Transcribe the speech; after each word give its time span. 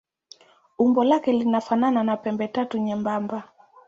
Umbo 0.77 1.03
lake 1.03 1.31
linafanana 1.33 2.03
na 2.03 2.15
pembetatu 2.17 2.77
nyembamba. 2.77 3.43